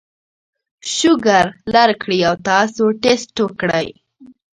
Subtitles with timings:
[0.95, 3.87] شوګر لر کړي او تاسو ټېسټ وکړئ